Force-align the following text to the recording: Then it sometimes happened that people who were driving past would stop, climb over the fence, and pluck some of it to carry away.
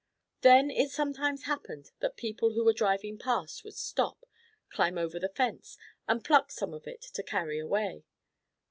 Then 0.41 0.71
it 0.71 0.89
sometimes 0.89 1.43
happened 1.43 1.91
that 1.99 2.15
people 2.17 2.53
who 2.53 2.63
were 2.65 2.73
driving 2.73 3.19
past 3.19 3.63
would 3.63 3.75
stop, 3.75 4.25
climb 4.71 4.97
over 4.97 5.19
the 5.19 5.29
fence, 5.29 5.77
and 6.07 6.25
pluck 6.25 6.51
some 6.51 6.73
of 6.73 6.87
it 6.87 7.03
to 7.13 7.21
carry 7.21 7.59
away. 7.59 8.03